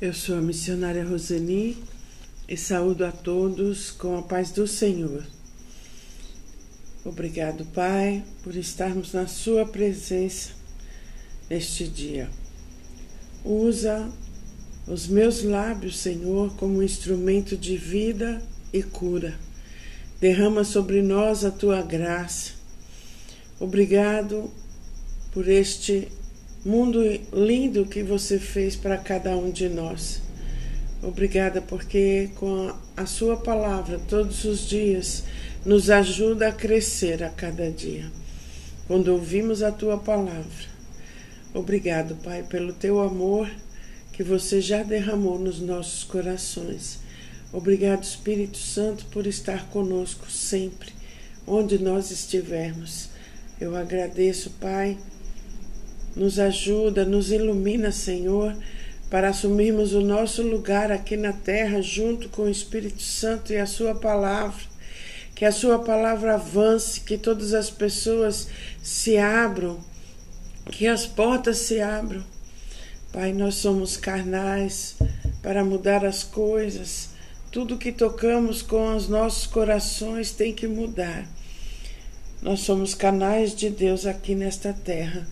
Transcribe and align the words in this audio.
Eu 0.00 0.14
sou 0.14 0.38
a 0.38 0.40
missionária 0.40 1.04
Roseni 1.04 1.76
e 2.48 2.56
saúdo 2.56 3.04
a 3.04 3.12
todos 3.12 3.90
com 3.90 4.16
a 4.16 4.22
paz 4.22 4.50
do 4.50 4.66
Senhor. 4.66 5.22
Obrigado, 7.04 7.66
Pai, 7.66 8.24
por 8.42 8.56
estarmos 8.56 9.12
na 9.12 9.26
Sua 9.26 9.66
presença 9.66 10.52
neste 11.50 11.86
dia. 11.86 12.30
Usa 13.44 14.10
os 14.86 15.06
meus 15.06 15.42
lábios, 15.42 15.98
Senhor, 15.98 16.56
como 16.56 16.82
instrumento 16.82 17.54
de 17.54 17.76
vida 17.76 18.42
e 18.72 18.82
cura. 18.82 19.38
Derrama 20.18 20.64
sobre 20.64 21.02
nós 21.02 21.44
a 21.44 21.50
tua 21.50 21.82
graça. 21.82 22.52
Obrigado 23.58 24.50
por 25.30 25.46
este 25.46 26.08
mundo 26.64 27.02
lindo 27.32 27.86
que 27.86 28.02
você 28.02 28.38
fez 28.38 28.76
para 28.76 28.98
cada 28.98 29.34
um 29.36 29.50
de 29.50 29.68
nós. 29.68 30.20
Obrigada 31.02 31.62
porque 31.62 32.28
com 32.34 32.70
a 32.94 33.06
sua 33.06 33.38
palavra 33.38 33.98
todos 33.98 34.44
os 34.44 34.68
dias 34.68 35.24
nos 35.64 35.88
ajuda 35.88 36.48
a 36.48 36.52
crescer 36.52 37.22
a 37.22 37.30
cada 37.30 37.70
dia. 37.70 38.10
Quando 38.86 39.08
ouvimos 39.08 39.62
a 39.62 39.72
tua 39.72 39.96
palavra. 39.96 40.68
Obrigado, 41.54 42.14
Pai, 42.16 42.42
pelo 42.42 42.74
teu 42.74 43.00
amor 43.00 43.50
que 44.12 44.22
você 44.22 44.60
já 44.60 44.82
derramou 44.82 45.38
nos 45.38 45.60
nossos 45.60 46.04
corações. 46.04 46.98
Obrigado, 47.52 48.02
Espírito 48.02 48.58
Santo, 48.58 49.06
por 49.06 49.26
estar 49.26 49.68
conosco 49.70 50.30
sempre, 50.30 50.92
onde 51.46 51.78
nós 51.78 52.10
estivermos. 52.10 53.08
Eu 53.58 53.74
agradeço, 53.74 54.50
Pai 54.60 54.98
nos 56.14 56.38
ajuda, 56.38 57.04
nos 57.04 57.30
ilumina, 57.30 57.92
Senhor, 57.92 58.56
para 59.08 59.28
assumirmos 59.28 59.92
o 59.92 60.00
nosso 60.00 60.42
lugar 60.42 60.90
aqui 60.90 61.16
na 61.16 61.32
terra 61.32 61.80
junto 61.80 62.28
com 62.28 62.42
o 62.42 62.50
Espírito 62.50 63.02
Santo 63.02 63.52
e 63.52 63.56
a 63.56 63.66
Sua 63.66 63.94
palavra. 63.94 64.70
Que 65.34 65.44
a 65.44 65.52
Sua 65.52 65.78
palavra 65.78 66.34
avance, 66.34 67.00
que 67.00 67.16
todas 67.16 67.54
as 67.54 67.70
pessoas 67.70 68.48
se 68.82 69.16
abram, 69.16 69.80
que 70.66 70.86
as 70.86 71.06
portas 71.06 71.58
se 71.58 71.80
abram. 71.80 72.22
Pai, 73.12 73.32
nós 73.32 73.56
somos 73.56 73.96
carnais 73.96 74.96
para 75.42 75.64
mudar 75.64 76.04
as 76.04 76.22
coisas. 76.22 77.10
Tudo 77.50 77.78
que 77.78 77.90
tocamos 77.90 78.62
com 78.62 78.94
os 78.94 79.08
nossos 79.08 79.46
corações 79.46 80.30
tem 80.30 80.52
que 80.52 80.68
mudar. 80.68 81.26
Nós 82.42 82.60
somos 82.60 82.94
canais 82.94 83.54
de 83.54 83.70
Deus 83.70 84.06
aqui 84.06 84.34
nesta 84.34 84.72
terra 84.72 85.26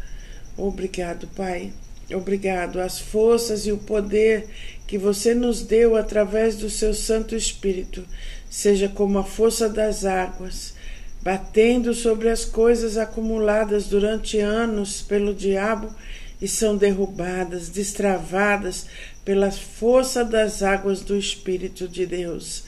Obrigado, 0.58 1.28
Pai. 1.28 1.72
Obrigado. 2.12 2.80
As 2.80 2.98
forças 2.98 3.64
e 3.64 3.70
o 3.70 3.78
poder 3.78 4.48
que 4.88 4.98
você 4.98 5.34
nos 5.34 5.62
deu 5.62 5.96
através 5.96 6.56
do 6.56 6.68
seu 6.68 6.92
Santo 6.92 7.36
Espírito, 7.36 8.04
seja 8.50 8.88
como 8.88 9.18
a 9.20 9.24
força 9.24 9.68
das 9.68 10.04
águas, 10.04 10.74
batendo 11.22 11.94
sobre 11.94 12.28
as 12.28 12.44
coisas 12.44 12.96
acumuladas 12.96 13.86
durante 13.86 14.40
anos 14.40 15.00
pelo 15.00 15.32
diabo 15.32 15.94
e 16.40 16.48
são 16.48 16.76
derrubadas, 16.76 17.68
destravadas 17.68 18.86
pela 19.24 19.52
força 19.52 20.24
das 20.24 20.62
águas 20.62 21.02
do 21.02 21.16
Espírito 21.16 21.86
de 21.86 22.04
Deus. 22.04 22.64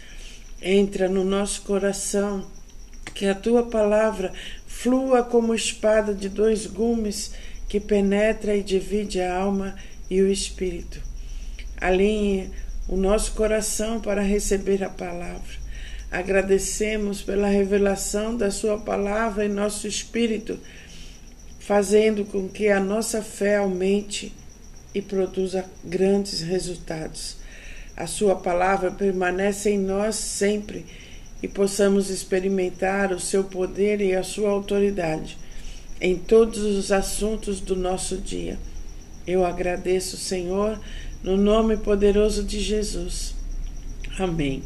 Entra 0.63 1.09
no 1.09 1.25
nosso 1.25 1.63
coração, 1.63 2.47
que 3.15 3.27
a 3.27 3.35
tua 3.35 3.65
palavra 3.65 4.33
flua 4.67 5.23
como 5.23 5.55
espada 5.55 6.15
de 6.15 6.29
dois 6.29 6.67
gumes 6.67 7.33
que 7.71 7.79
penetra 7.79 8.57
e 8.57 8.65
divide 8.65 9.21
a 9.21 9.33
alma 9.33 9.77
e 10.11 10.21
o 10.21 10.29
espírito. 10.29 11.01
Alinhe 11.81 12.51
o 12.89 12.97
nosso 12.97 13.31
coração 13.35 14.01
para 14.01 14.21
receber 14.21 14.83
a 14.83 14.91
palavra. 14.91 15.61
Agradecemos 16.11 17.23
pela 17.23 17.47
revelação 17.47 18.37
da 18.37 18.51
Sua 18.51 18.77
palavra 18.77 19.47
em 19.47 19.49
nosso 19.49 19.87
espírito, 19.87 20.59
fazendo 21.61 22.25
com 22.25 22.49
que 22.49 22.69
a 22.69 22.81
nossa 22.81 23.23
fé 23.23 23.59
aumente 23.59 24.35
e 24.93 25.01
produza 25.01 25.65
grandes 25.85 26.41
resultados. 26.41 27.37
A 27.97 28.09
Sua 28.09 28.35
palavra 28.35 28.91
permanece 28.91 29.71
em 29.71 29.79
nós 29.79 30.17
sempre 30.17 30.85
e 31.41 31.47
possamos 31.47 32.11
experimentar 32.11 33.13
o 33.13 33.21
seu 33.21 33.45
poder 33.45 34.01
e 34.01 34.17
a 34.17 34.25
sua 34.25 34.51
autoridade 34.51 35.39
em 36.01 36.17
todos 36.17 36.63
os 36.63 36.91
assuntos 36.91 37.61
do 37.61 37.77
nosso 37.77 38.17
dia. 38.17 38.59
Eu 39.27 39.45
agradeço, 39.45 40.17
Senhor, 40.17 40.81
no 41.23 41.37
nome 41.37 41.77
poderoso 41.77 42.43
de 42.43 42.61
Jesus. 42.61 43.35
Amém. 44.19 44.63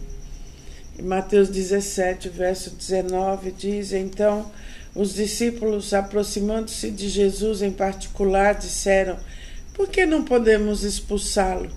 Mateus 1.03 1.49
17, 1.49 2.29
verso 2.29 2.71
19, 2.71 3.51
diz: 3.51 3.93
Então 3.93 4.51
os 4.95 5.13
discípulos, 5.13 5.93
aproximando-se 5.93 6.91
de 6.91 7.09
Jesus 7.09 7.63
em 7.63 7.73
particular, 7.73 8.55
disseram: 8.55 9.17
Por 9.73 9.89
que 9.89 10.07
não 10.07 10.23
podemos 10.23 10.85
expulsá-lo? 10.85 11.69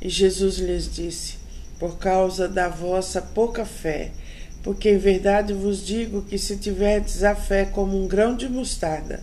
E 0.00 0.08
Jesus 0.08 0.58
lhes 0.58 0.92
disse: 0.92 1.38
Por 1.78 1.98
causa 1.98 2.46
da 2.46 2.68
vossa 2.68 3.20
pouca 3.20 3.64
fé. 3.64 4.12
Porque 4.62 4.90
em 4.90 4.98
verdade 4.98 5.52
vos 5.52 5.84
digo 5.84 6.22
que 6.22 6.38
se 6.38 6.56
tiverdes 6.56 7.24
a 7.24 7.34
fé 7.34 7.64
como 7.64 8.00
um 8.00 8.06
grão 8.06 8.36
de 8.36 8.48
mostarda, 8.48 9.20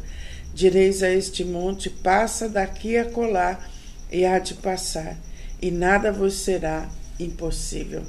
direis 0.53 1.01
a 1.01 1.09
este 1.09 1.45
monte: 1.45 1.89
passa 1.89 2.49
daqui 2.49 2.97
a 2.97 3.05
colar, 3.05 3.69
e 4.11 4.25
há 4.25 4.37
de 4.39 4.55
passar, 4.55 5.15
e 5.61 5.71
nada 5.71 6.11
vos 6.11 6.33
será 6.33 6.89
impossível. 7.19 8.03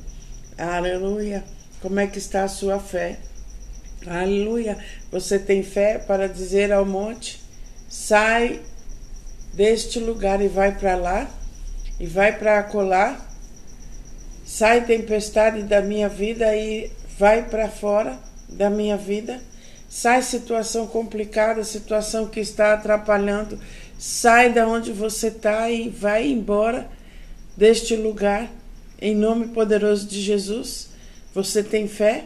Aleluia! 0.58 1.44
Como 1.80 2.00
é 2.00 2.06
que 2.06 2.18
está 2.18 2.44
a 2.44 2.48
sua 2.48 2.80
fé? 2.80 3.18
Aleluia! 4.06 4.76
Você 5.12 5.38
tem 5.38 5.62
fé 5.62 5.98
para 5.98 6.28
dizer 6.28 6.72
ao 6.72 6.84
monte: 6.84 7.40
sai 7.88 8.60
deste 9.54 10.00
lugar 10.00 10.40
e 10.40 10.48
vai 10.48 10.76
para 10.76 10.96
lá, 10.96 11.30
e 11.98 12.06
vai 12.06 12.36
para 12.36 12.58
acolá. 12.58 13.26
Sai 14.44 14.84
tempestade 14.84 15.62
da 15.62 15.80
minha 15.80 16.08
vida 16.08 16.56
e 16.56 16.90
vai 17.20 17.42
para 17.50 17.68
fora 17.68 18.18
da 18.48 18.70
minha 18.70 18.96
vida, 18.96 19.42
sai 19.90 20.22
situação 20.22 20.86
complicada, 20.86 21.62
situação 21.62 22.26
que 22.26 22.40
está 22.40 22.72
atrapalhando, 22.72 23.60
sai 23.98 24.50
da 24.50 24.66
onde 24.66 24.90
você 24.90 25.26
está 25.26 25.70
e 25.70 25.90
vai 25.90 26.26
embora 26.26 26.88
deste 27.54 27.94
lugar, 27.94 28.50
em 28.98 29.14
nome 29.14 29.48
poderoso 29.48 30.08
de 30.08 30.18
Jesus. 30.18 30.88
Você 31.34 31.62
tem 31.62 31.86
fé 31.86 32.24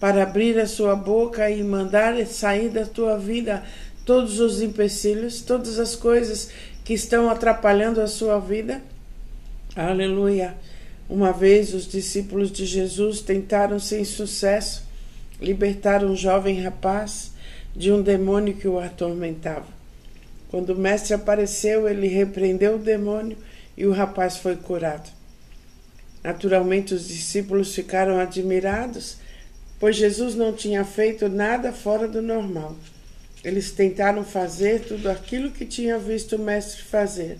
para 0.00 0.24
abrir 0.24 0.58
a 0.58 0.66
sua 0.66 0.96
boca 0.96 1.48
e 1.48 1.62
mandar 1.62 2.14
sair 2.26 2.70
da 2.70 2.84
tua 2.84 3.16
vida 3.16 3.62
todos 4.04 4.40
os 4.40 4.60
empecilhos, 4.60 5.42
todas 5.42 5.78
as 5.78 5.94
coisas 5.94 6.50
que 6.84 6.92
estão 6.92 7.30
atrapalhando 7.30 8.00
a 8.00 8.08
sua 8.08 8.40
vida? 8.40 8.82
Aleluia. 9.76 10.56
Uma 11.08 11.32
vez 11.32 11.72
os 11.72 11.88
discípulos 11.88 12.52
de 12.52 12.66
Jesus 12.66 13.20
tentaram 13.20 13.80
sem 13.80 14.04
sucesso 14.04 14.86
libertar 15.40 16.04
um 16.04 16.14
jovem 16.14 16.60
rapaz 16.60 17.32
de 17.74 17.90
um 17.90 18.02
demônio 18.02 18.54
que 18.54 18.68
o 18.68 18.78
atormentava. 18.78 19.66
Quando 20.50 20.70
o 20.70 20.78
mestre 20.78 21.14
apareceu, 21.14 21.88
ele 21.88 22.08
repreendeu 22.08 22.76
o 22.76 22.78
demônio 22.78 23.38
e 23.76 23.86
o 23.86 23.92
rapaz 23.92 24.36
foi 24.36 24.56
curado. 24.56 25.10
Naturalmente, 26.22 26.94
os 26.94 27.08
discípulos 27.08 27.74
ficaram 27.74 28.18
admirados, 28.18 29.18
pois 29.78 29.96
Jesus 29.96 30.34
não 30.34 30.52
tinha 30.52 30.84
feito 30.84 31.28
nada 31.28 31.72
fora 31.72 32.08
do 32.08 32.20
normal. 32.20 32.76
Eles 33.44 33.70
tentaram 33.70 34.24
fazer 34.24 34.80
tudo 34.80 35.08
aquilo 35.08 35.52
que 35.52 35.64
tinha 35.64 35.98
visto 35.98 36.36
o 36.36 36.38
mestre 36.38 36.82
fazer, 36.82 37.38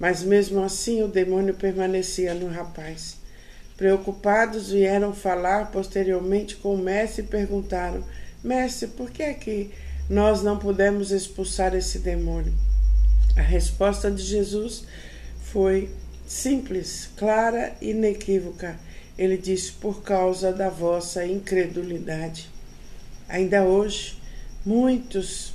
mas 0.00 0.22
mesmo 0.22 0.64
assim 0.64 1.02
o 1.02 1.08
demônio 1.08 1.52
permanecia 1.52 2.32
no 2.32 2.48
rapaz. 2.48 3.18
Preocupados, 3.76 4.70
vieram 4.70 5.12
falar 5.12 5.70
posteriormente 5.70 6.56
com 6.56 6.74
o 6.74 6.78
mestre 6.78 7.22
e 7.22 7.26
perguntaram: 7.26 8.02
Mestre, 8.42 8.88
por 8.88 9.10
que 9.10 9.22
é 9.22 9.34
que 9.34 9.70
nós 10.08 10.42
não 10.42 10.58
pudemos 10.58 11.10
expulsar 11.10 11.74
esse 11.74 11.98
demônio? 11.98 12.52
A 13.36 13.42
resposta 13.42 14.10
de 14.10 14.22
Jesus 14.22 14.84
foi 15.42 15.90
simples, 16.26 17.10
clara 17.16 17.74
e 17.80 17.90
inequívoca. 17.90 18.78
Ele 19.18 19.36
disse: 19.36 19.72
Por 19.72 20.02
causa 20.02 20.50
da 20.50 20.70
vossa 20.70 21.26
incredulidade. 21.26 22.48
Ainda 23.28 23.64
hoje, 23.64 24.18
muitos 24.64 25.52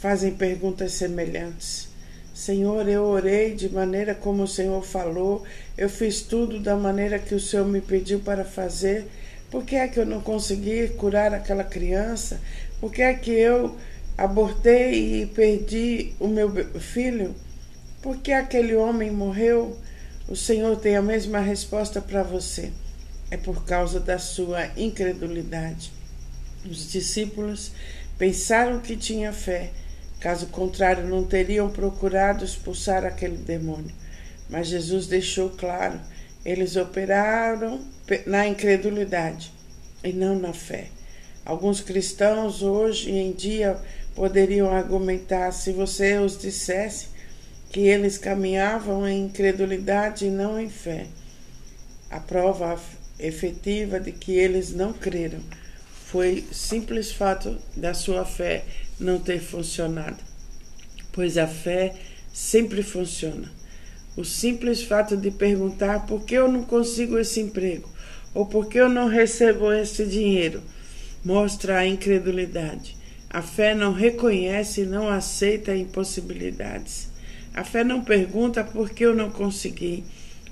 fazem 0.00 0.34
perguntas 0.34 0.92
semelhantes. 0.92 1.93
Senhor, 2.34 2.88
eu 2.88 3.04
orei 3.04 3.54
de 3.54 3.68
maneira 3.68 4.12
como 4.12 4.42
o 4.42 4.48
Senhor 4.48 4.84
falou, 4.84 5.44
eu 5.78 5.88
fiz 5.88 6.20
tudo 6.20 6.58
da 6.58 6.74
maneira 6.74 7.16
que 7.16 7.32
o 7.32 7.38
Senhor 7.38 7.64
me 7.64 7.80
pediu 7.80 8.18
para 8.18 8.44
fazer. 8.44 9.06
Por 9.48 9.64
que 9.64 9.76
é 9.76 9.86
que 9.86 10.00
eu 10.00 10.04
não 10.04 10.20
consegui 10.20 10.88
curar 10.88 11.32
aquela 11.32 11.62
criança? 11.62 12.40
Por 12.80 12.90
que 12.90 13.02
é 13.02 13.14
que 13.14 13.30
eu 13.30 13.76
abortei 14.18 15.22
e 15.22 15.26
perdi 15.26 16.12
o 16.18 16.26
meu 16.26 16.52
filho? 16.80 17.36
Por 18.02 18.16
que 18.16 18.32
aquele 18.32 18.74
homem 18.74 19.12
morreu? 19.12 19.78
O 20.28 20.34
Senhor 20.34 20.76
tem 20.76 20.96
a 20.96 21.02
mesma 21.02 21.38
resposta 21.38 22.00
para 22.00 22.24
você. 22.24 22.72
É 23.30 23.36
por 23.36 23.64
causa 23.64 24.00
da 24.00 24.18
sua 24.18 24.66
incredulidade. 24.76 25.92
Os 26.68 26.90
discípulos 26.90 27.70
pensaram 28.18 28.80
que 28.80 28.96
tinha 28.96 29.32
fé, 29.32 29.70
caso 30.24 30.46
contrário, 30.46 31.06
não 31.06 31.22
teriam 31.22 31.68
procurado 31.68 32.46
expulsar 32.46 33.04
aquele 33.04 33.36
demônio. 33.36 33.94
Mas 34.48 34.68
Jesus 34.68 35.06
deixou 35.06 35.50
claro: 35.50 36.00
eles 36.42 36.76
operaram 36.76 37.82
na 38.24 38.48
incredulidade 38.48 39.52
e 40.02 40.14
não 40.14 40.38
na 40.38 40.54
fé. 40.54 40.86
Alguns 41.44 41.82
cristãos 41.82 42.62
hoje 42.62 43.10
em 43.10 43.32
dia 43.32 43.76
poderiam 44.14 44.70
argumentar 44.74 45.52
se 45.52 45.72
você 45.72 46.16
os 46.16 46.38
dissesse 46.38 47.08
que 47.70 47.80
eles 47.80 48.16
caminhavam 48.16 49.06
em 49.06 49.26
incredulidade 49.26 50.24
e 50.24 50.30
não 50.30 50.58
em 50.58 50.70
fé. 50.70 51.06
A 52.10 52.18
prova 52.18 52.80
efetiva 53.18 54.00
de 54.00 54.10
que 54.10 54.32
eles 54.32 54.72
não 54.72 54.90
creram 54.94 55.40
foi 56.06 56.46
simples 56.50 57.12
fato 57.12 57.58
da 57.76 57.92
sua 57.92 58.24
fé 58.24 58.64
não 58.98 59.18
ter 59.18 59.40
funcionado, 59.40 60.22
pois 61.12 61.36
a 61.38 61.46
fé 61.46 61.94
sempre 62.32 62.82
funciona. 62.82 63.50
O 64.16 64.24
simples 64.24 64.82
fato 64.82 65.16
de 65.16 65.30
perguntar 65.30 66.06
por 66.06 66.24
que 66.24 66.34
eu 66.34 66.50
não 66.50 66.62
consigo 66.62 67.18
esse 67.18 67.40
emprego 67.40 67.88
ou 68.32 68.46
por 68.46 68.68
que 68.68 68.78
eu 68.78 68.88
não 68.88 69.08
recebo 69.08 69.72
esse 69.72 70.04
dinheiro 70.04 70.62
mostra 71.24 71.78
a 71.78 71.86
incredulidade. 71.86 72.96
A 73.30 73.42
fé 73.42 73.74
não 73.74 73.92
reconhece 73.92 74.82
e 74.82 74.86
não 74.86 75.08
aceita 75.08 75.74
impossibilidades. 75.74 77.08
A 77.52 77.64
fé 77.64 77.82
não 77.82 78.04
pergunta 78.04 78.62
por 78.62 78.90
que 78.90 79.04
eu 79.04 79.14
não 79.14 79.30
consegui, 79.30 80.04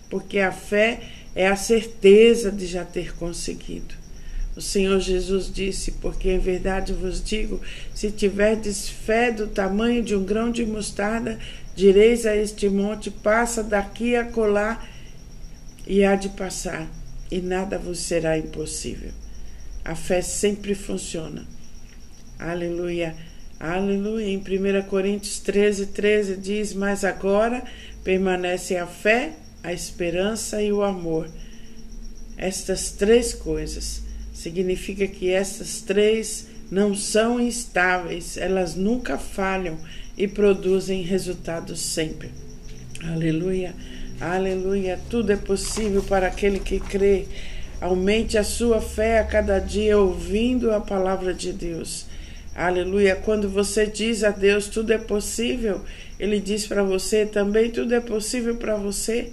porque 0.09 0.39
a 0.39 0.51
fé 0.51 1.01
é 1.35 1.47
a 1.47 1.57
certeza 1.57 2.51
de 2.51 2.67
já 2.67 2.85
ter 2.85 3.15
conseguido. 3.15 4.02
O 4.55 4.61
Senhor 4.61 5.01
Jesus 5.01 5.51
disse: 5.53 5.93
Porque 5.93 6.31
em 6.31 6.39
verdade 6.39 6.93
vos 6.93 7.23
digo, 7.23 7.61
se 7.95 8.11
tiverdes 8.11 8.89
fé 8.89 9.31
do 9.31 9.47
tamanho 9.47 10.03
de 10.03 10.15
um 10.15 10.25
grão 10.25 10.51
de 10.51 10.65
mostarda, 10.67 11.39
direis 11.75 12.27
a 12.27 12.37
este 12.37 12.69
monte: 12.69 13.11
passa 13.11 13.63
daqui 13.63 14.15
a 14.15 14.25
colar, 14.25 14.87
e 15.87 16.05
há 16.05 16.15
de 16.15 16.29
passar, 16.31 16.87
e 17.31 17.41
nada 17.41 17.79
vos 17.79 17.99
será 17.99 18.37
impossível. 18.37 19.11
A 19.85 19.95
fé 19.95 20.21
sempre 20.21 20.75
funciona. 20.75 21.45
Aleluia. 22.39 23.17
Aleluia. 23.59 24.27
Em 24.27 24.37
1 24.37 24.83
Coríntios 24.89 25.39
13, 25.39 25.87
13 25.87 26.37
diz: 26.37 26.75
Mas 26.75 27.05
agora 27.05 27.65
permanece 28.05 28.77
a 28.77 28.87
fé, 28.87 29.33
a 29.63 29.73
esperança 29.73 30.63
e 30.63 30.73
o 30.73 30.83
amor. 30.83 31.31
Estas 32.37 32.91
três 32.91 33.33
coisas. 33.33 34.02
Significa 34.43 35.07
que 35.07 35.31
estas 35.31 35.83
três 35.83 36.49
não 36.69 36.97
são 36.97 37.39
instáveis, 37.39 38.37
elas 38.37 38.75
nunca 38.75 39.17
falham 39.17 39.79
e 40.19 40.27
produzem 40.27 41.01
resultados 41.03 41.79
sempre. 41.79 42.29
Aleluia. 43.05 43.73
Aleluia. 44.21 44.99
Tudo 45.09 45.31
é 45.31 45.37
possível 45.37 46.03
para 46.03 46.27
aquele 46.27 46.59
que 46.59 46.81
crê. 46.81 47.27
Aumente 47.81 48.37
a 48.37 48.43
sua 48.43 48.81
fé 48.81 49.21
a 49.21 49.25
cada 49.25 49.61
dia 49.61 49.97
ouvindo 49.97 50.73
a 50.73 50.81
palavra 50.81 51.33
de 51.33 51.53
Deus. 51.53 52.07
Aleluia. 52.53 53.15
Quando 53.15 53.49
você 53.49 53.87
diz 53.87 54.25
a 54.25 54.31
Deus 54.31 54.67
tudo 54.67 54.93
é 54.93 54.99
possível, 54.99 55.83
Ele 56.19 56.41
diz 56.41 56.67
para 56.67 56.83
você 56.83 57.25
também 57.25 57.71
tudo 57.71 57.95
é 57.95 58.01
possível 58.01 58.57
para 58.57 58.75
você. 58.75 59.31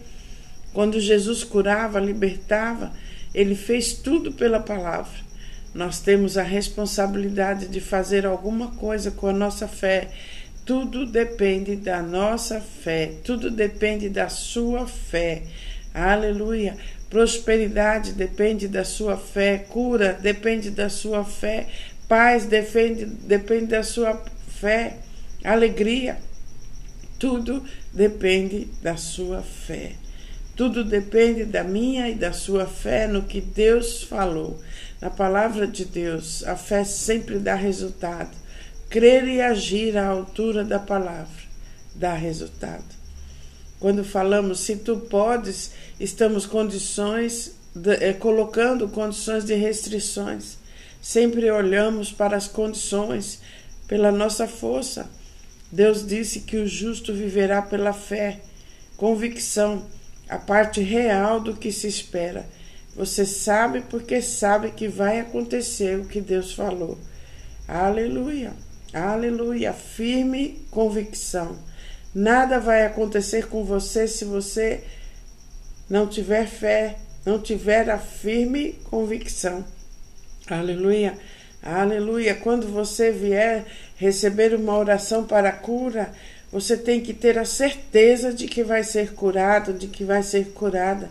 Quando 0.72 1.00
Jesus 1.00 1.44
curava, 1.44 2.00
libertava, 2.00 2.94
Ele 3.34 3.56
fez 3.56 3.94
tudo 3.94 4.31
pela 4.31 4.60
palavra. 4.60 5.30
Nós 5.74 6.00
temos 6.00 6.38
a 6.38 6.44
responsabilidade 6.44 7.68
de 7.68 7.80
fazer 7.80 8.26
alguma 8.26 8.72
coisa 8.72 9.12
com 9.12 9.28
a 9.28 9.34
nossa 9.34 9.68
fé. 9.68 10.10
Tudo 10.66 11.06
depende 11.06 11.76
da 11.76 12.02
nossa 12.02 12.60
fé, 12.60 13.14
tudo 13.24 13.50
depende 13.50 14.10
da 14.10 14.30
sua 14.30 14.86
fé. 14.88 15.44
Aleluia. 15.94 16.78
Prosperidade 17.10 18.14
depende 18.14 18.68
da 18.68 18.84
sua 18.84 19.18
fé, 19.18 19.58
cura 19.58 20.14
depende 20.14 20.70
da 20.70 20.90
sua 20.90 21.24
fé, 21.24 21.68
paz 22.08 22.46
depende, 22.46 23.06
depende 23.06 23.66
da 23.66 23.81
sua 23.81 24.22
fé, 24.48 24.98
alegria. 25.44 26.20
Tudo 27.18 27.64
depende 27.92 28.68
da 28.84 28.96
sua 28.96 29.42
fé. 29.42 29.94
Tudo 30.60 30.84
depende 30.84 31.46
da 31.46 31.64
minha 31.64 32.10
e 32.10 32.16
da 32.16 32.34
sua 32.34 32.66
fé 32.66 33.08
no 33.08 33.24
que 33.24 33.40
Deus 33.40 34.04
falou. 34.04 34.60
Na 35.00 35.10
palavra 35.10 35.66
de 35.66 35.86
Deus, 35.86 36.44
a 36.44 36.58
fé 36.58 36.84
sempre 36.84 37.40
dá 37.40 37.56
resultado. 37.56 38.36
Crer 38.90 39.26
e 39.26 39.40
agir 39.40 39.98
à 39.98 40.06
altura 40.06 40.66
da 40.66 40.78
palavra 40.78 41.42
dá 41.96 42.14
resultado. 42.14 42.84
Quando 43.80 44.04
falamos 44.04 44.60
se 44.60 44.76
tu 44.76 44.98
podes, 44.98 45.72
estamos 45.98 46.46
condições 46.46 47.56
de, 47.74 47.94
eh, 47.94 48.12
colocando 48.12 48.90
condições 48.90 49.46
de 49.46 49.56
restrições. 49.56 50.58
Sempre 51.02 51.50
olhamos 51.50 52.12
para 52.12 52.36
as 52.36 52.50
condições 52.50 53.40
pela 53.88 54.12
nossa 54.12 54.46
força. 54.46 55.10
Deus 55.72 56.06
disse 56.06 56.42
que 56.42 56.58
o 56.58 56.68
justo 56.68 57.14
viverá 57.14 57.62
pela 57.62 57.94
fé, 57.94 58.42
convicção, 58.98 59.88
a 60.30 60.38
parte 60.38 60.81
real 60.81 61.40
do 61.40 61.56
que 61.56 61.72
se 61.72 61.88
espera. 61.88 62.46
Você 62.96 63.26
sabe 63.26 63.81
porque 63.81 64.22
sabe 64.22 64.72
que 64.72 64.88
vai 64.88 65.20
acontecer 65.20 66.00
o 66.00 66.06
que 66.06 66.22
Deus 66.22 66.54
falou. 66.54 66.98
Aleluia, 67.68 68.54
aleluia, 68.94 69.74
firme 69.74 70.66
convicção. 70.70 71.58
Nada 72.14 72.60
vai 72.60 72.86
acontecer 72.86 73.48
com 73.48 73.64
você 73.64 74.08
se 74.08 74.26
você 74.26 74.84
não 75.90 76.08
tiver 76.08 76.48
fé, 76.48 76.98
não 77.26 77.40
tiver 77.40 77.90
a 77.90 77.98
firme 77.98 78.74
convicção. 78.90 79.64
Aleluia, 80.50 81.18
aleluia. 81.62 82.36
Quando 82.36 82.68
você 82.68 83.12
vier 83.12 83.66
receber 83.96 84.56
uma 84.56 84.78
oração 84.78 85.26
para 85.26 85.52
cura, 85.52 86.12
você 86.51 86.75
tem 86.75 87.00
que 87.01 87.13
ter 87.13 87.38
a 87.38 87.46
certeza 87.46 88.34
de 88.34 88.48
que 88.48 88.63
vai 88.63 88.83
ser 88.83 89.14
curado, 89.14 89.74
de 89.74 89.88
que 89.88 90.04
vai 90.04 90.24
ser 90.24 90.47
curada. 90.47 91.09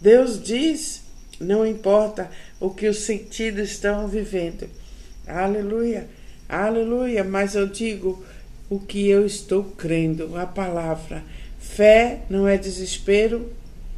Deus 0.00 0.42
diz, 0.42 1.02
não 1.40 1.66
importa 1.66 2.30
o 2.58 2.70
que 2.70 2.88
os 2.88 3.00
sentidos 3.00 3.70
estão 3.70 4.08
vivendo. 4.08 4.68
Aleluia, 5.26 6.08
aleluia. 6.48 7.22
Mas 7.22 7.54
eu 7.54 7.66
digo, 7.66 8.24
o 8.70 8.78
que 8.78 9.08
eu 9.08 9.26
estou 9.26 9.64
crendo, 9.64 10.36
a 10.36 10.46
palavra. 10.46 11.22
Fé 11.58 12.20
não 12.30 12.48
é 12.48 12.56
desespero, 12.56 13.52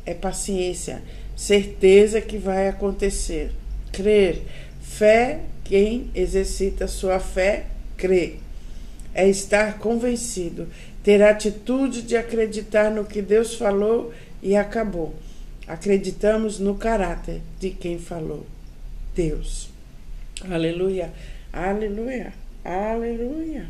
é 0.04 0.14
paciência, 0.14 1.02
certeza 1.36 2.20
que 2.20 2.36
vai 2.36 2.68
acontecer. 2.68 3.52
Crer. 3.92 4.42
Fé, 4.82 5.40
quem 5.64 6.10
exercita 6.14 6.88
sua 6.88 7.20
fé, 7.20 7.66
crê. 7.96 8.36
É 9.20 9.28
estar 9.28 9.76
convencido, 9.76 10.66
ter 11.04 11.20
a 11.22 11.28
atitude 11.28 12.00
de 12.00 12.16
acreditar 12.16 12.90
no 12.90 13.04
que 13.04 13.20
Deus 13.20 13.54
falou 13.54 14.14
e 14.42 14.56
acabou. 14.56 15.14
Acreditamos 15.66 16.58
no 16.58 16.74
caráter 16.76 17.42
de 17.58 17.68
quem 17.68 17.98
falou. 17.98 18.46
Deus. 19.14 19.68
Aleluia, 20.50 21.12
aleluia, 21.52 22.32
aleluia. 22.64 23.68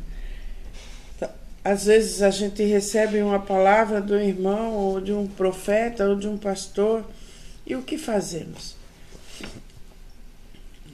Às 1.65 1.87
vezes 1.87 2.23
a 2.23 2.31
gente 2.31 2.63
recebe 2.63 3.21
uma 3.21 3.41
palavra 3.41 4.01
do 4.01 4.17
irmão, 4.17 4.75
ou 4.75 5.01
de 5.01 5.13
um 5.13 5.27
profeta, 5.27 6.09
ou 6.09 6.15
de 6.15 6.29
um 6.29 6.39
pastor, 6.39 7.05
e 7.67 7.75
o 7.75 7.83
que 7.83 7.99
fazemos? 7.99 8.77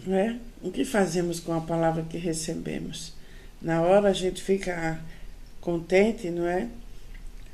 Não 0.06 0.16
é? 0.16 0.36
O 0.62 0.70
que 0.70 0.82
fazemos 0.82 1.40
com 1.40 1.52
a 1.52 1.60
palavra 1.60 2.06
que 2.08 2.16
recebemos? 2.16 3.15
Na 3.60 3.82
hora 3.82 4.10
a 4.10 4.12
gente 4.12 4.42
fica 4.42 5.00
contente, 5.60 6.30
não 6.30 6.46
é? 6.46 6.68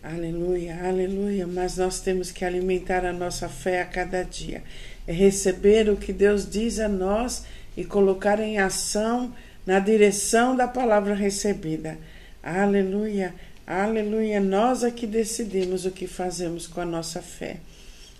Aleluia, 0.02 0.85
aleluia. 0.85 1.47
Mas 1.47 1.76
nós 1.76 2.00
temos 2.00 2.30
que 2.30 2.44
alimentar 2.44 3.04
a 3.04 3.12
nossa 3.12 3.49
fé 3.49 3.80
a 3.80 3.87
cada 3.87 4.23
dia. 4.23 4.62
É 5.06 5.12
receber 5.12 5.88
o 5.88 5.97
que 5.97 6.12
Deus 6.12 6.49
diz 6.49 6.78
a 6.78 6.88
nós 6.88 7.44
e 7.76 7.85
colocar 7.85 8.40
em 8.40 8.59
ação 8.59 9.32
na 9.64 9.78
direção 9.78 10.56
da 10.56 10.66
palavra 10.66 11.14
recebida. 11.14 11.97
Aleluia, 12.42 13.35
aleluia. 13.66 14.40
Nós 14.40 14.82
é 14.82 14.90
que 14.90 15.06
decidimos 15.06 15.87
o 15.87 15.90
que 15.92 16.06
fazemos 16.06 16.66
com 16.66 16.80
a 16.80 16.85
nossa 16.85 17.23
fé. 17.23 17.59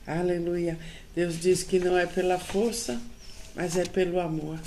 Aleluia. 0.07 0.79
Deus 1.15 1.41
diz 1.41 1.63
que 1.63 1.79
não 1.79 1.99
é 1.99 2.07
pela 2.07 2.39
força, 2.39 3.01
mas 3.55 3.77
é 3.77 3.85
pelo 3.85 4.21
amor. 4.21 4.59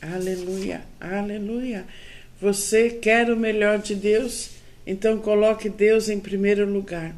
Aleluia, 0.00 0.82
aleluia. 1.00 1.84
Você 2.40 2.90
quer 2.90 3.30
o 3.30 3.36
melhor 3.36 3.78
de 3.78 3.94
Deus? 3.94 4.50
Então 4.86 5.18
coloque 5.18 5.68
Deus 5.68 6.08
em 6.08 6.18
primeiro 6.18 6.70
lugar. 6.70 7.14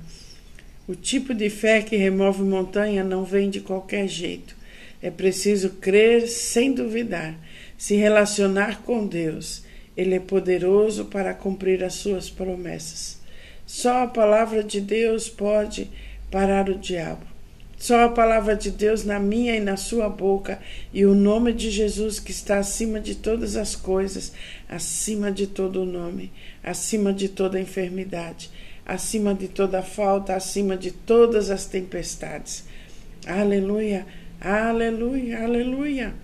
O 0.87 0.95
tipo 0.95 1.35
de 1.35 1.51
fé 1.51 1.83
que 1.83 1.97
remove 1.97 2.43
montanha 2.43 3.03
não 3.03 3.25
vem 3.25 3.51
de 3.51 3.61
qualquer 3.61 4.07
jeito. 4.07 4.55
É 5.03 5.11
preciso 5.11 5.71
crer 5.71 6.29
sem 6.29 6.73
duvidar, 6.73 7.35
se 7.77 7.97
relacionar 7.97 8.83
com 8.83 9.07
Deus. 9.07 9.65
Ele 9.97 10.15
é 10.15 10.21
poderoso 10.21 11.07
para 11.07 11.35
cumprir 11.35 11.83
as 11.83 11.95
suas 11.95 12.31
promessas. 12.31 13.19
Só 13.67 14.05
a 14.05 14.07
palavra 14.07 14.63
de 14.63 14.81
Deus 14.81 15.29
pode 15.29 15.91
parar 16.31 16.69
o 16.69 16.79
diabo. 16.79 17.36
Só 17.76 18.04
a 18.04 18.09
palavra 18.09 18.56
de 18.56 18.71
Deus 18.71 19.04
na 19.04 19.18
minha 19.18 19.54
e 19.54 19.61
na 19.61 19.76
sua 19.76 20.09
boca 20.09 20.59
e 20.92 21.04
o 21.04 21.14
nome 21.14 21.52
de 21.52 21.71
Jesus 21.71 22.18
que 22.18 22.30
está 22.30 22.59
acima 22.59 22.99
de 22.99 23.14
todas 23.14 23.56
as 23.56 23.76
coisas, 23.76 24.33
acima 24.68 25.30
de 25.30 25.47
todo 25.47 25.83
o 25.83 25.87
nome, 25.87 26.33
acima 26.64 27.12
de 27.12 27.28
toda 27.28 27.61
enfermidade 27.61 28.50
acima 28.87 29.35
de 29.35 29.49
toda 29.49 29.83
falta, 29.83 30.37
acima 30.37 30.76
de 30.76 30.92
todas 30.92 31.50
as 31.50 31.66
tempestades. 31.66 32.64
Aleluia, 33.26 34.06
aleluia, 34.40 35.42
aleluia. 35.42 36.14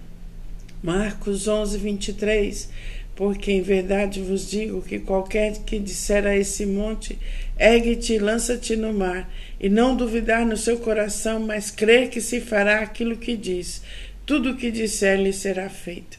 Marcos 0.80 1.48
11, 1.48 1.76
23. 1.78 2.70
Porque 3.14 3.52
em 3.52 3.60
verdade 3.60 4.22
vos 4.22 4.48
digo 4.48 4.80
que 4.80 4.98
qualquer 4.98 5.58
que 5.64 5.78
disser 5.78 6.26
a 6.26 6.34
esse 6.34 6.64
monte, 6.64 7.18
ergue-te 7.58 8.18
lança-te 8.18 8.76
no 8.76 8.92
mar, 8.92 9.28
e 9.60 9.68
não 9.68 9.96
duvidar 9.96 10.44
no 10.44 10.56
seu 10.56 10.78
coração, 10.78 11.40
mas 11.40 11.70
crer 11.70 12.10
que 12.10 12.20
se 12.20 12.40
fará 12.40 12.80
aquilo 12.80 13.16
que 13.16 13.36
diz, 13.36 13.82
tudo 14.26 14.50
o 14.50 14.56
que 14.56 14.70
disser 14.70 15.20
lhe 15.20 15.32
será 15.32 15.68
feito. 15.68 16.18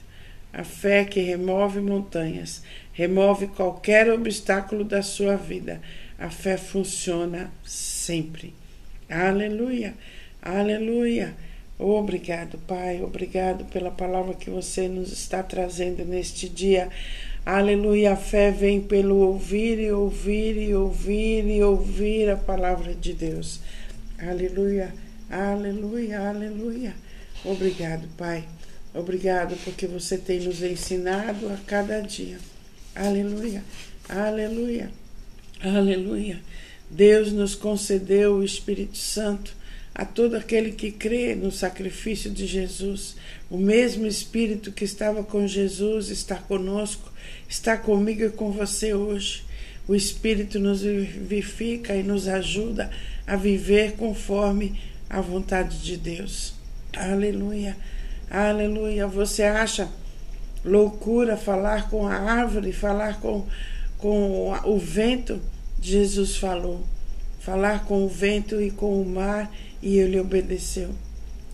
A 0.51 0.63
fé 0.63 1.03
que 1.03 1.19
remove 1.19 1.79
montanhas, 1.79 2.61
remove 2.93 3.47
qualquer 3.47 4.09
obstáculo 4.09 4.83
da 4.83 5.01
sua 5.01 5.35
vida 5.35 5.81
a 6.23 6.29
fé 6.29 6.55
funciona 6.55 7.51
sempre. 7.65 8.53
Aleluia, 9.09 9.93
aleluia. 10.41 11.35
Obrigado, 11.85 12.57
Pai, 12.59 13.03
obrigado 13.03 13.65
pela 13.65 13.91
palavra 13.91 14.33
que 14.35 14.49
você 14.49 14.87
nos 14.87 15.11
está 15.11 15.43
trazendo 15.43 16.05
neste 16.05 16.47
dia. 16.47 16.87
Aleluia, 17.45 18.13
a 18.13 18.15
fé 18.15 18.51
vem 18.51 18.79
pelo 18.79 19.17
ouvir 19.17 19.79
e 19.79 19.91
ouvir 19.91 20.55
e 20.55 20.73
ouvir 20.73 21.45
e 21.45 21.61
ouvir 21.61 22.29
a 22.29 22.37
palavra 22.37 22.95
de 22.95 23.11
Deus. 23.11 23.59
Aleluia, 24.17 24.93
aleluia, 25.29 26.29
aleluia. 26.29 26.95
Obrigado, 27.43 28.07
Pai. 28.15 28.45
Obrigado 28.93 29.57
porque 29.65 29.85
você 29.85 30.17
tem 30.17 30.39
nos 30.39 30.63
ensinado 30.63 31.49
a 31.49 31.57
cada 31.67 31.99
dia. 31.99 32.37
Aleluia, 32.95 33.61
aleluia. 34.07 34.89
Aleluia. 35.61 36.39
Deus 36.89 37.33
nos 37.33 37.55
concedeu 37.55 38.35
o 38.35 38.43
Espírito 38.43 38.97
Santo 38.97 39.62
a 39.95 40.05
todo 40.05 40.35
aquele 40.35 40.71
que 40.71 40.91
crê 40.91 41.35
no 41.35 41.51
sacrifício 41.51 42.31
de 42.31 42.47
Jesus. 42.47 43.15
O 43.49 43.57
mesmo 43.57 44.07
Espírito 44.07 44.71
que 44.71 44.83
estava 44.83 45.23
com 45.23 45.47
Jesus 45.47 46.09
está 46.09 46.35
conosco, 46.35 47.11
está 47.47 47.77
comigo 47.77 48.23
e 48.23 48.29
com 48.29 48.51
você 48.51 48.93
hoje. 48.93 49.43
O 49.87 49.93
Espírito 49.93 50.59
nos 50.59 50.81
vivifica 50.81 51.95
e 51.95 52.03
nos 52.03 52.27
ajuda 52.27 52.89
a 53.27 53.35
viver 53.35 53.93
conforme 53.93 54.79
a 55.09 55.21
vontade 55.21 55.79
de 55.79 55.97
Deus. 55.97 56.53
Aleluia, 56.95 57.75
aleluia. 58.29 59.05
Você 59.07 59.43
acha 59.43 59.89
loucura 60.63 61.37
falar 61.37 61.89
com 61.89 62.07
a 62.07 62.15
árvore, 62.15 62.71
falar 62.71 63.19
com, 63.19 63.45
com 63.97 64.53
o 64.63 64.79
vento? 64.79 65.39
Jesus 65.81 66.37
falou: 66.37 66.83
falar 67.39 67.85
com 67.85 68.05
o 68.05 68.07
vento 68.07 68.61
e 68.61 68.71
com 68.71 69.01
o 69.01 69.05
mar, 69.05 69.51
e 69.83 69.99
ele 69.99 70.17
obedeceu. 70.17 70.89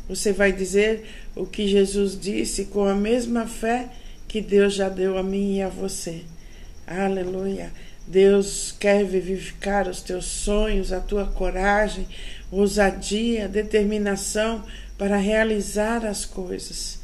Você 0.08 0.32
vai 0.32 0.54
dizer 0.54 1.04
o 1.36 1.48
que 1.48 1.68
Jesus 1.68 2.18
disse 2.18 2.66
com 2.66 2.84
a 2.86 2.94
mesma 2.94 3.48
fé 3.48 3.90
que 4.28 4.40
Deus 4.40 4.76
já 4.76 4.88
deu 4.88 5.18
a 5.18 5.24
mim 5.24 5.58
e 5.58 5.62
a 5.64 5.68
você. 5.68 6.22
Aleluia. 6.86 7.72
Deus 8.06 8.74
quer 8.80 9.04
vivificar 9.04 9.88
os 9.88 10.02
teus 10.02 10.26
sonhos, 10.26 10.94
a 10.94 11.00
tua 11.00 11.26
coragem, 11.26 12.08
ousadia, 12.52 13.48
determinação 13.48 14.64
para 14.98 15.18
realizar 15.18 16.06
as 16.06 16.24
coisas. 16.24 17.00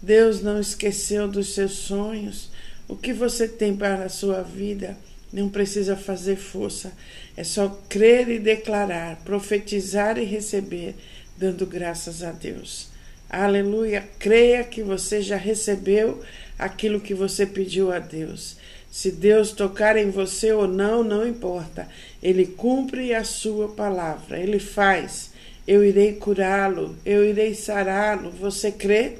Deus 0.00 0.42
não 0.42 0.58
esqueceu 0.58 1.28
dos 1.28 1.54
seus 1.54 1.72
sonhos. 1.72 2.50
O 2.88 2.96
que 2.96 3.12
você 3.12 3.46
tem 3.46 3.76
para 3.76 4.04
a 4.04 4.08
sua 4.08 4.42
vida? 4.42 4.96
Não 5.32 5.48
precisa 5.48 5.96
fazer 5.96 6.36
força, 6.36 6.92
é 7.36 7.44
só 7.44 7.68
crer 7.88 8.28
e 8.28 8.38
declarar, 8.38 9.16
profetizar 9.24 10.18
e 10.18 10.24
receber, 10.24 10.96
dando 11.36 11.64
graças 11.64 12.22
a 12.22 12.32
Deus. 12.32 12.88
Aleluia! 13.28 14.08
Creia 14.18 14.64
que 14.64 14.82
você 14.82 15.22
já 15.22 15.36
recebeu 15.36 16.20
aquilo 16.58 17.00
que 17.00 17.14
você 17.14 17.46
pediu 17.46 17.92
a 17.92 18.00
Deus. 18.00 18.56
Se 18.90 19.12
Deus 19.12 19.52
tocar 19.52 19.96
em 19.96 20.10
você 20.10 20.50
ou 20.50 20.66
não, 20.66 21.04
não 21.04 21.24
importa. 21.24 21.86
Ele 22.20 22.44
cumpre 22.44 23.14
a 23.14 23.22
sua 23.22 23.68
palavra, 23.68 24.36
ele 24.40 24.58
faz. 24.58 25.30
Eu 25.64 25.84
irei 25.84 26.14
curá-lo, 26.14 26.96
eu 27.06 27.24
irei 27.24 27.54
sará-lo. 27.54 28.30
Você 28.32 28.72
crê? 28.72 29.12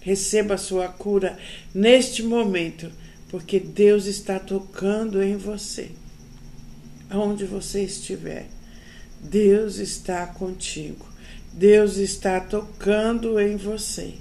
Receba 0.00 0.54
a 0.54 0.58
sua 0.58 0.88
cura 0.88 1.38
neste 1.72 2.24
momento 2.24 2.90
porque 3.30 3.60
Deus 3.60 4.06
está 4.06 4.38
tocando 4.38 5.22
em 5.22 5.36
você. 5.36 5.90
Aonde 7.10 7.44
você 7.44 7.82
estiver, 7.82 8.46
Deus 9.20 9.76
está 9.78 10.26
contigo. 10.26 11.06
Deus 11.52 11.96
está 11.96 12.40
tocando 12.40 13.38
em 13.40 13.56
você. 13.56 14.14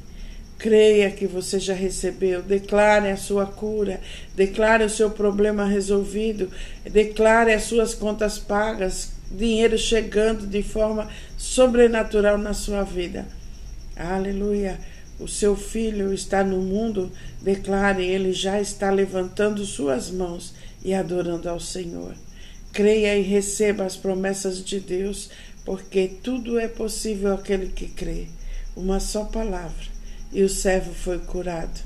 Creia 0.57 1.11
que 1.11 1.27
você 1.27 1.59
já 1.59 1.73
recebeu, 1.73 2.41
declare 2.41 3.11
a 3.11 3.17
sua 3.17 3.45
cura, 3.45 4.01
declare 4.35 4.83
o 4.83 4.89
seu 4.89 5.11
problema 5.11 5.65
resolvido, 5.65 6.49
declare 6.83 7.53
as 7.53 7.63
suas 7.63 7.93
contas 7.93 8.39
pagas, 8.39 9.11
dinheiro 9.29 9.77
chegando 9.77 10.47
de 10.47 10.63
forma 10.63 11.07
sobrenatural 11.37 12.39
na 12.39 12.53
sua 12.53 12.83
vida. 12.83 13.27
Aleluia 13.95 14.79
o 15.19 15.27
seu 15.27 15.55
filho 15.55 16.13
está 16.13 16.43
no 16.43 16.61
mundo, 16.61 17.11
declare, 17.41 18.05
ele 18.05 18.31
já 18.31 18.61
está 18.61 18.91
levantando 18.91 19.65
suas 19.65 20.11
mãos 20.11 20.53
e 20.83 20.93
adorando 20.93 21.49
ao 21.49 21.59
Senhor. 21.59 22.13
Creia 22.71 23.17
e 23.17 23.23
receba 23.23 23.83
as 23.83 23.95
promessas 23.95 24.63
de 24.63 24.79
Deus, 24.79 25.29
porque 25.65 26.07
tudo 26.21 26.59
é 26.59 26.67
possível 26.67 27.33
aquele 27.33 27.67
que 27.67 27.87
crê. 27.87 28.27
Uma 28.75 28.99
só 28.99 29.25
palavra 29.25 29.87
e 30.31 30.43
o 30.43 30.49
servo 30.49 30.93
foi 30.93 31.17
curado. 31.17 31.79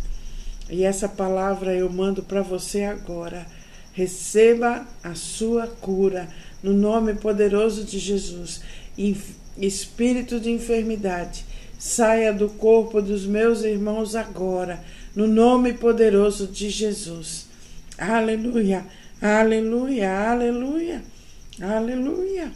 E 0.70 0.84
essa 0.84 1.08
palavra 1.08 1.74
eu 1.74 1.90
mando 1.90 2.24
para 2.24 2.42
você 2.42 2.84
agora. 2.84 3.46
Receba 3.94 4.86
a 5.04 5.16
sua 5.16 5.68
cura 5.68 6.30
no 6.62 6.74
nome 6.74 7.14
poderoso 7.14 7.84
de 7.84 8.00
Jesus. 8.00 8.62
Espírito 9.58 10.40
de 10.40 10.50
enfermidade, 10.50 11.46
saia 11.82 12.32
do 12.32 12.48
corpo 12.48 13.02
dos 13.02 13.26
meus 13.26 13.64
irmãos 13.64 14.16
agora, 14.16 14.84
no 15.16 15.28
nome 15.28 15.74
poderoso 15.74 16.46
de 16.46 16.70
Jesus. 16.70 17.48
Aleluia, 17.98 18.86
aleluia, 19.20 20.30
aleluia, 20.30 21.02
aleluia, 21.60 22.52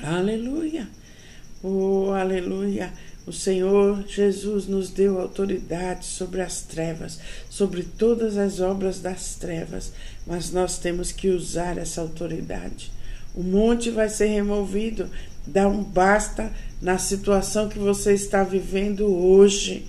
aleluia. 0.00 0.88
Oh, 1.60 2.12
aleluia. 2.12 2.92
O 3.26 3.32
Senhor 3.32 4.04
Jesus 4.06 4.68
nos 4.68 4.90
deu 4.90 5.20
autoridade 5.20 6.04
sobre 6.06 6.40
as 6.40 6.60
trevas, 6.60 7.18
sobre 7.50 7.82
todas 7.82 8.38
as 8.38 8.60
obras 8.60 9.00
das 9.00 9.34
trevas, 9.34 9.92
mas 10.24 10.52
nós 10.52 10.78
temos 10.78 11.10
que 11.10 11.30
usar 11.30 11.78
essa 11.78 12.00
autoridade. 12.00 12.92
O 13.34 13.42
monte 13.42 13.90
vai 13.90 14.08
ser 14.08 14.28
removido, 14.28 15.10
dá 15.46 15.68
um 15.68 15.82
basta 15.82 16.52
na 16.80 16.98
situação 16.98 17.68
que 17.68 17.78
você 17.78 18.12
está 18.12 18.42
vivendo 18.42 19.06
hoje. 19.06 19.86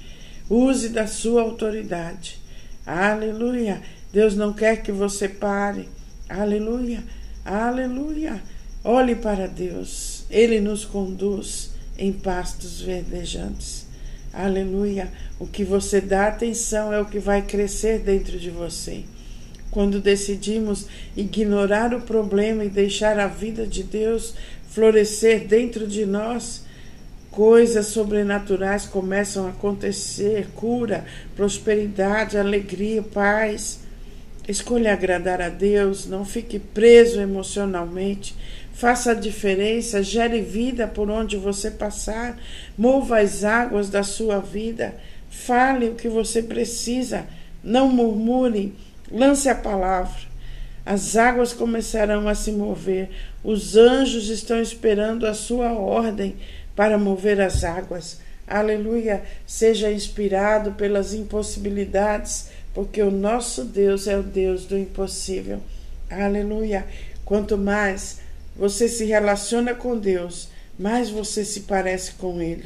Use 0.50 0.90
da 0.90 1.08
sua 1.08 1.42
autoridade. 1.42 2.40
Aleluia. 2.86 3.82
Deus 4.14 4.36
não 4.36 4.54
quer 4.54 4.82
que 4.82 4.92
você 4.92 5.28
pare. 5.28 5.90
Aleluia. 6.30 7.04
Aleluia. 7.44 8.42
Olhe 8.84 9.16
para 9.16 9.48
Deus. 9.48 10.26
Ele 10.30 10.60
nos 10.60 10.86
conduz 10.86 11.72
em 11.98 12.14
pastos 12.14 12.82
verdejantes. 12.82 13.86
Aleluia. 14.34 15.12
O 15.40 15.48
que 15.48 15.64
você 15.64 16.00
dá 16.00 16.28
atenção 16.28 16.94
é 16.94 17.02
o 17.02 17.06
que 17.06 17.20
vai 17.20 17.42
crescer 17.42 18.00
dentro 18.00 18.40
de 18.40 18.50
você. 18.50 19.04
Quando 19.70 20.00
decidimos 20.00 20.88
ignorar 21.16 21.94
o 21.94 22.02
problema 22.02 22.64
e 22.64 22.70
deixar 22.70 23.20
a 23.20 23.28
vida 23.28 23.68
de 23.68 23.84
Deus 23.84 24.34
florescer 24.70 25.48
dentro 25.48 25.88
de 25.88 26.06
nós, 26.06 26.66
coisas 27.32 27.88
sobrenaturais 27.88 28.86
começam 28.86 29.46
a 29.46 29.50
acontecer. 29.50 30.48
Cura, 30.56 31.06
prosperidade, 31.36 32.38
alegria, 32.38 33.02
paz. 33.02 33.80
Escolha 34.48 34.94
agradar 34.94 35.42
a 35.42 35.50
Deus, 35.50 36.08
não 36.08 36.24
fique 36.24 36.58
preso 36.58 37.20
emocionalmente. 37.20 38.34
Faça 38.78 39.12
a 39.12 39.16
diferença, 39.16 40.04
gere 40.04 40.40
vida 40.42 40.88
por 40.88 41.10
onde 41.10 41.36
você 41.36 41.72
passar, 41.72 42.38
mova 42.78 43.20
as 43.20 43.44
águas 43.44 43.90
da 43.90 44.04
sua 44.04 44.40
vida, 44.40 44.96
fale 45.32 45.90
o 45.90 45.96
que 45.96 46.08
você 46.08 46.44
precisa, 46.44 47.26
não 47.64 47.90
murmure, 47.90 48.76
lance 49.12 49.50
a 49.50 49.56
palavra. 49.56 50.27
As 50.90 51.18
águas 51.18 51.52
começarão 51.52 52.30
a 52.30 52.34
se 52.34 52.50
mover, 52.50 53.10
os 53.44 53.76
anjos 53.76 54.30
estão 54.30 54.62
esperando 54.62 55.28
a 55.28 55.34
sua 55.34 55.74
ordem 55.74 56.38
para 56.78 56.98
mover 56.98 57.42
as 57.42 57.66
águas. 57.66 58.22
Aleluia! 58.48 59.22
Seja 59.46 59.92
inspirado 59.92 60.72
pelas 60.72 61.14
impossibilidades 61.14 62.52
porque 62.74 63.02
o 63.02 63.12
nosso 63.12 63.66
Deus 63.66 64.08
é 64.08 64.18
o 64.18 64.24
Deus 64.24 64.64
do 64.64 64.78
impossível. 64.78 65.60
Aleluia! 66.10 66.88
Quanto 67.26 67.58
mais 67.58 68.22
você 68.56 68.88
se 68.88 69.04
relaciona 69.04 69.76
com 69.76 69.98
Deus, 69.98 70.48
mais 70.80 71.10
você 71.10 71.44
se 71.44 71.64
parece 71.64 72.14
com 72.14 72.42
Ele. 72.42 72.64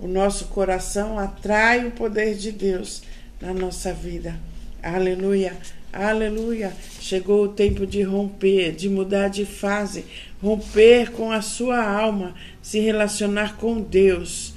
O 0.00 0.08
nosso 0.08 0.46
coração 0.46 1.16
atrai 1.16 1.86
o 1.86 1.92
poder 1.92 2.34
de 2.34 2.50
Deus 2.50 3.04
na 3.40 3.54
nossa 3.54 3.92
vida. 3.92 4.34
Aleluia! 4.82 5.56
Aleluia! 5.92 6.72
Chegou 7.00 7.44
o 7.44 7.48
tempo 7.48 7.86
de 7.86 8.02
romper, 8.02 8.72
de 8.72 8.88
mudar 8.88 9.28
de 9.28 9.44
fase, 9.44 10.04
romper 10.42 11.10
com 11.12 11.30
a 11.30 11.42
sua 11.42 11.84
alma, 11.84 12.34
se 12.62 12.80
relacionar 12.80 13.56
com 13.56 13.80
Deus. 13.80 14.54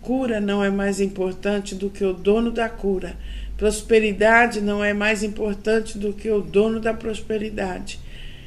Cura 0.00 0.40
não 0.40 0.64
é 0.64 0.70
mais 0.70 1.00
importante 1.00 1.74
do 1.74 1.90
que 1.90 2.04
o 2.04 2.12
dono 2.12 2.50
da 2.50 2.68
cura 2.68 3.16
Prosperidade 3.58 4.60
não 4.60 4.84
é 4.84 4.94
mais 4.94 5.24
importante 5.24 5.98
do 5.98 6.12
que 6.12 6.30
o 6.30 6.40
dono 6.40 6.78
da 6.78 6.94
prosperidade. 6.94 7.98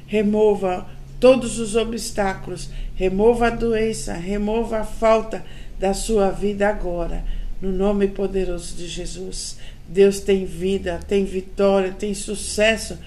Remova 0.08 0.88
todos 1.20 1.60
os 1.60 1.76
obstáculos, 1.76 2.70
remova 2.96 3.48
a 3.48 3.50
doença, 3.50 4.14
remova 4.14 4.80
a 4.80 4.84
falta 4.86 5.44
da 5.78 5.94
sua 5.94 6.30
vida 6.30 6.70
agora, 6.70 7.26
no 7.62 7.74
nome 7.74 8.08
poderoso 8.08 8.74
de 8.78 8.88
Jesus. 8.88 9.58
Deus 9.92 10.22
tem 10.22 10.46
vida, 10.46 11.02
tem 11.06 11.26
vitória, 11.26 11.92
tem 11.92 12.14
sucesso 12.14 12.98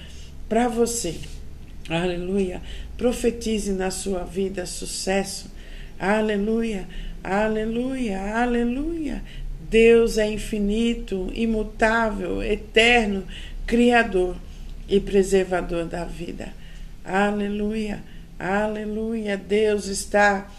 para 0.49 0.69
você. 0.69 1.17
Aleluia. 1.89 2.61
Profetize 2.99 3.73
na 3.73 3.91
sua 3.91 4.23
vida 4.23 4.67
sucesso. 4.67 5.51
Aleluia. 5.99 6.87
Aleluia. 7.23 8.21
Aleluia. 8.37 9.23
Deus 9.71 10.19
é 10.19 10.31
infinito, 10.31 11.33
imutável, 11.35 12.43
eterno, 12.43 13.25
criador 13.67 14.37
e 14.87 15.01
preservador 15.01 15.87
da 15.87 16.05
vida. 16.05 16.53
Aleluia, 17.03 18.03
aleluia. 18.39 19.37
Deus 19.37 19.87
está 19.87 20.51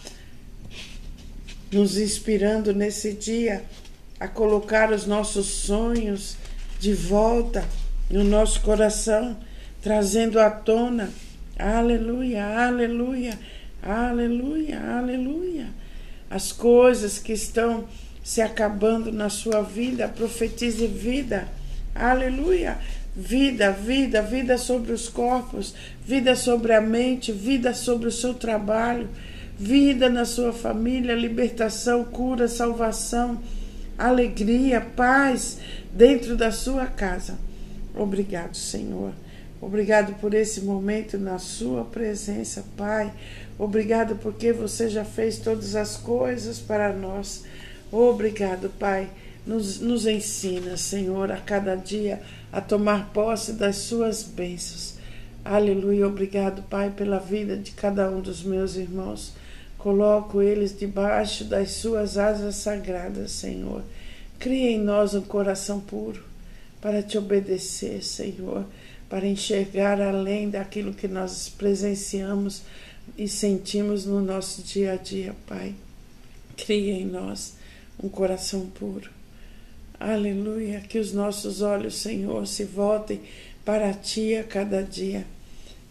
nos 1.72 1.96
inspirando 1.96 2.74
nesse 2.74 3.12
dia 3.12 3.64
a 4.18 4.26
colocar 4.26 4.90
os 4.90 5.06
nossos 5.06 5.46
sonhos 5.46 6.36
de 6.78 6.94
volta 6.94 7.64
no 8.10 8.24
nosso 8.24 8.60
coração, 8.60 9.36
trazendo 9.82 10.40
à 10.40 10.50
tona. 10.50 11.10
Aleluia, 11.58 12.44
aleluia, 12.44 13.38
aleluia, 13.82 14.80
aleluia. 14.80 15.66
As 16.30 16.52
coisas 16.52 17.18
que 17.18 17.32
estão 17.32 17.84
se 18.22 18.42
acabando 18.42 19.12
na 19.12 19.28
sua 19.28 19.62
vida, 19.62 20.08
profetize 20.08 20.86
vida. 20.86 21.48
Aleluia! 21.94 22.78
Vida, 23.14 23.70
vida, 23.70 24.20
vida 24.20 24.58
sobre 24.58 24.92
os 24.92 25.08
corpos, 25.08 25.74
vida 26.04 26.36
sobre 26.36 26.74
a 26.74 26.80
mente, 26.80 27.32
vida 27.32 27.72
sobre 27.72 28.08
o 28.08 28.12
seu 28.12 28.34
trabalho, 28.34 29.08
vida 29.58 30.10
na 30.10 30.26
sua 30.26 30.52
família, 30.52 31.14
libertação, 31.14 32.04
cura, 32.04 32.46
salvação, 32.46 33.40
alegria, 33.98 34.80
paz 34.80 35.58
dentro 35.92 36.36
da 36.36 36.50
sua 36.50 36.86
casa. 36.86 37.38
Obrigado, 37.94 38.56
Senhor. 38.56 39.12
Obrigado 39.60 40.14
por 40.20 40.34
esse 40.34 40.60
momento 40.60 41.16
na 41.16 41.38
Sua 41.38 41.84
presença, 41.84 42.64
Pai. 42.76 43.12
Obrigado 43.58 44.16
porque 44.16 44.52
você 44.52 44.88
já 44.88 45.04
fez 45.04 45.38
todas 45.38 45.74
as 45.74 45.96
coisas 45.96 46.58
para 46.58 46.92
nós. 46.92 47.44
Obrigado, 47.90 48.68
Pai. 48.78 49.08
Nos, 49.46 49.80
nos 49.80 50.06
ensina, 50.06 50.76
Senhor, 50.76 51.32
a 51.32 51.38
cada 51.38 51.74
dia 51.74 52.20
a 52.52 52.60
tomar 52.60 53.12
posse 53.12 53.52
das 53.52 53.76
Suas 53.76 54.22
bênçãos. 54.22 54.96
Aleluia. 55.44 56.06
Obrigado, 56.06 56.62
Pai, 56.62 56.90
pela 56.90 57.18
vida 57.18 57.56
de 57.56 57.70
cada 57.70 58.10
um 58.10 58.20
dos 58.20 58.42
meus 58.42 58.76
irmãos. 58.76 59.32
Coloco 59.86 60.42
eles 60.42 60.76
debaixo 60.76 61.44
das 61.44 61.70
Suas 61.70 62.18
asas 62.18 62.56
sagradas, 62.56 63.30
Senhor. 63.30 63.84
Cria 64.36 64.72
em 64.72 64.80
nós 64.80 65.14
um 65.14 65.20
coração 65.20 65.78
puro 65.78 66.24
para 66.80 67.04
te 67.04 67.16
obedecer, 67.16 68.02
Senhor, 68.02 68.66
para 69.08 69.28
enxergar 69.28 70.00
além 70.00 70.50
daquilo 70.50 70.92
que 70.92 71.06
nós 71.06 71.48
presenciamos 71.48 72.62
e 73.16 73.28
sentimos 73.28 74.04
no 74.04 74.20
nosso 74.20 74.60
dia 74.60 74.94
a 74.94 74.96
dia, 74.96 75.36
Pai. 75.46 75.72
Cria 76.56 76.94
em 76.94 77.06
nós 77.06 77.54
um 78.02 78.08
coração 78.08 78.66
puro. 78.66 79.08
Aleluia. 80.00 80.80
Que 80.80 80.98
os 80.98 81.12
nossos 81.12 81.62
olhos, 81.62 81.94
Senhor, 81.94 82.44
se 82.48 82.64
voltem 82.64 83.20
para 83.64 83.92
ti 83.92 84.34
a 84.34 84.42
cada 84.42 84.82
dia. 84.82 85.24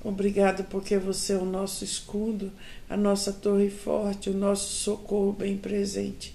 Obrigado 0.06 0.64
porque 0.66 1.00
você 1.00 1.34
é 1.34 1.36
o 1.36 1.46
nosso 1.46 1.84
escudo, 1.84 2.52
a 2.88 2.96
nossa 2.96 3.34
torre 3.34 3.72
forte, 3.72 4.30
o 4.30 4.38
nosso 4.38 4.72
socorro 4.72 5.34
bem 5.34 5.58
presente 5.58 6.32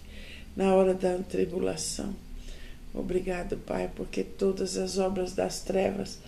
na 0.56 0.74
hora 0.74 0.92
da 0.92 1.16
tribulação. 1.18 2.12
Obrigado, 2.92 3.56
Pai, 3.58 3.88
porque 3.94 4.24
todas 4.24 4.76
as 4.76 4.98
obras 4.98 5.34
das 5.34 5.60
trevas 5.60 6.18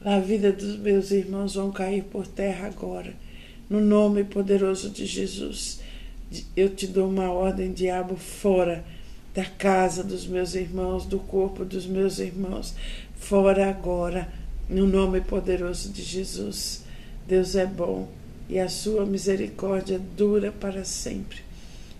na 0.00 0.20
vida 0.20 0.52
dos 0.52 0.78
meus 0.78 1.10
irmãos 1.10 1.56
vão 1.56 1.72
cair 1.72 2.04
por 2.04 2.24
terra 2.24 2.68
agora. 2.68 3.12
No 3.68 3.80
nome 3.80 4.22
poderoso 4.22 4.88
de 4.88 5.04
Jesus, 5.04 5.80
eu 6.56 6.68
te 6.68 6.86
dou 6.86 7.08
uma 7.08 7.32
ordem, 7.32 7.72
diabo, 7.72 8.14
fora 8.14 8.84
da 9.34 9.44
casa 9.44 10.04
dos 10.04 10.24
meus 10.24 10.54
irmãos, 10.54 11.04
do 11.04 11.18
corpo 11.18 11.64
dos 11.64 11.84
meus 11.84 12.20
irmãos, 12.20 12.76
fora 13.16 13.68
agora, 13.68 14.32
no 14.68 14.86
nome 14.86 15.20
poderoso 15.20 15.88
de 15.88 16.04
Jesus. 16.04 16.81
Deus 17.26 17.54
é 17.54 17.66
bom 17.66 18.08
e 18.48 18.58
a 18.58 18.68
sua 18.68 19.06
misericórdia 19.06 20.00
dura 20.16 20.52
para 20.52 20.84
sempre. 20.84 21.38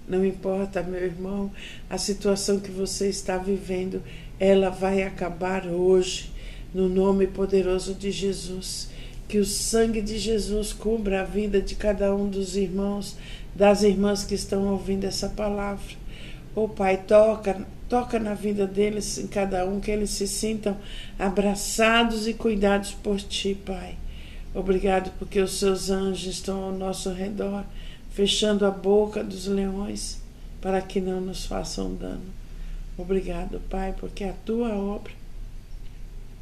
Não 0.08 0.24
importa, 0.24 0.82
meu 0.82 1.02
irmão, 1.02 1.50
a 1.88 1.96
situação 1.96 2.58
que 2.58 2.70
você 2.70 3.08
está 3.08 3.38
vivendo, 3.38 4.02
ela 4.38 4.68
vai 4.68 5.02
acabar 5.02 5.66
hoje, 5.66 6.30
no 6.74 6.88
nome 6.88 7.26
poderoso 7.26 7.94
de 7.94 8.10
Jesus. 8.10 8.88
Que 9.28 9.38
o 9.38 9.44
sangue 9.44 10.02
de 10.02 10.18
Jesus 10.18 10.72
cubra 10.72 11.22
a 11.22 11.24
vida 11.24 11.60
de 11.60 11.74
cada 11.74 12.14
um 12.14 12.28
dos 12.28 12.56
irmãos, 12.56 13.16
das 13.54 13.82
irmãs 13.82 14.24
que 14.24 14.34
estão 14.34 14.66
ouvindo 14.68 15.04
essa 15.04 15.28
palavra 15.28 16.02
Oh 16.54 16.68
Pai, 16.68 16.98
toca, 16.98 17.66
toca 17.88 18.18
na 18.18 18.34
vida 18.34 18.66
deles, 18.66 19.16
em 19.16 19.26
cada 19.26 19.64
um, 19.64 19.80
que 19.80 19.90
eles 19.90 20.10
se 20.10 20.28
sintam 20.28 20.76
abraçados 21.18 22.28
e 22.28 22.34
cuidados 22.34 22.92
por 22.92 23.18
Ti, 23.18 23.56
Pai. 23.64 23.94
Obrigado 24.54 25.10
porque 25.18 25.40
os 25.40 25.58
seus 25.58 25.88
anjos 25.88 26.34
estão 26.34 26.62
ao 26.64 26.72
nosso 26.72 27.10
redor, 27.10 27.64
fechando 28.10 28.66
a 28.66 28.70
boca 28.70 29.24
dos 29.24 29.46
leões 29.46 30.20
para 30.60 30.80
que 30.82 31.00
não 31.00 31.20
nos 31.20 31.46
façam 31.46 31.94
dano. 31.94 32.42
Obrigado, 32.96 33.60
Pai, 33.70 33.94
porque 33.98 34.24
a 34.24 34.34
tua 34.44 34.74
obra 34.76 35.12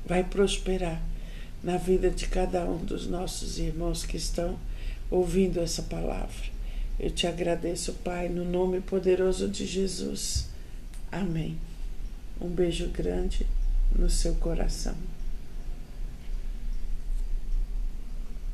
vai 0.04 0.24
prosperar 0.24 1.00
na 1.62 1.76
vida 1.76 2.10
de 2.10 2.26
cada 2.26 2.64
um 2.64 2.78
dos 2.78 3.06
nossos 3.06 3.58
irmãos 3.58 4.04
que 4.04 4.16
estão 4.16 4.58
ouvindo 5.10 5.60
essa 5.60 5.82
palavra. 5.82 6.50
Eu 6.98 7.10
te 7.10 7.26
agradeço, 7.26 7.92
Pai, 8.04 8.28
no 8.28 8.44
nome 8.44 8.80
poderoso 8.80 9.48
de 9.48 9.64
Jesus. 9.64 10.48
Amém. 11.12 11.56
Um 12.40 12.48
beijo 12.48 12.88
grande 12.88 13.46
no 13.96 14.10
seu 14.10 14.34
coração. 14.34 14.94